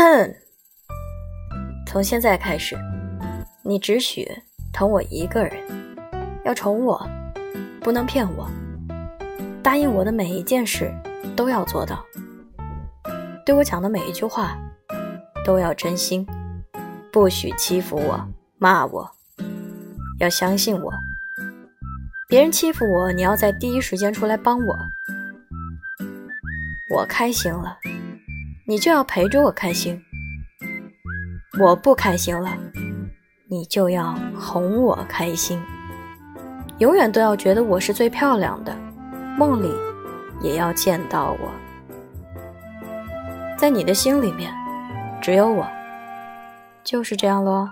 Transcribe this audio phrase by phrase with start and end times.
[0.00, 0.34] 哼
[1.86, 2.74] 从现在开始，
[3.62, 4.26] 你只许
[4.72, 5.62] 疼我一个人，
[6.42, 7.06] 要宠我，
[7.82, 8.48] 不能骗我，
[9.62, 10.02] 答应我。
[10.02, 10.90] 的每一件事
[11.36, 12.02] 都要做到，
[13.44, 14.56] 对我讲的每一句话
[15.44, 16.26] 都要真心，
[17.12, 18.26] 不许欺负我、
[18.56, 19.10] 骂我，
[20.18, 20.90] 要相信我。
[22.26, 24.78] 别人欺负我，你要在第一时间出来帮我。
[26.96, 27.76] 我开心了，
[28.70, 30.00] 你就要陪着我开心。
[31.60, 32.56] 我不开心了，
[33.48, 35.60] 你就要哄我开心。
[36.78, 38.72] 永远都要觉得我是最漂亮的，
[39.36, 39.74] 梦里
[40.40, 41.50] 也要见到我。
[43.58, 44.54] 在你的心里面，
[45.20, 45.66] 只有我，
[46.84, 47.68] 就是这样喽。